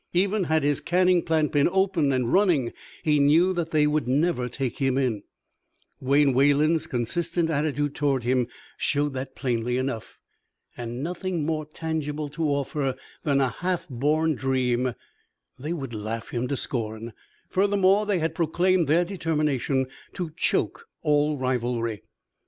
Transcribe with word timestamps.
Even 0.13 0.45
had 0.45 0.63
his 0.63 0.81
canning 0.81 1.21
plant 1.21 1.51
been 1.51 1.69
open 1.71 2.11
and 2.11 2.33
running, 2.33 2.73
he 3.03 3.19
knew 3.19 3.53
that 3.53 3.69
they 3.69 3.85
would 3.85 4.07
never 4.07 4.49
take 4.49 4.79
him 4.79 4.97
in; 4.97 5.21
Wayne 5.99 6.33
Wayland's 6.33 6.87
consistent 6.87 7.51
attitude 7.51 7.93
toward 7.93 8.23
him 8.23 8.47
showed 8.77 9.13
that 9.13 9.35
plainly 9.35 9.77
enough. 9.77 10.17
And 10.75 10.93
with 10.93 11.01
nothing 11.03 11.45
more 11.45 11.67
tangible 11.67 12.29
to 12.29 12.45
offer 12.45 12.95
than 13.21 13.39
a 13.39 13.49
half 13.49 13.87
born 13.89 14.33
dream, 14.33 14.95
they 15.59 15.71
would 15.71 15.93
laugh 15.93 16.29
him 16.29 16.47
to 16.47 16.57
scorn. 16.57 17.13
Furthermore, 17.51 18.07
they 18.07 18.17
had 18.17 18.33
proclaimed 18.33 18.87
their 18.87 19.05
determination 19.05 19.85
to 20.13 20.31
choke 20.35 20.87
all 21.03 21.37
rivalry. 21.37 22.01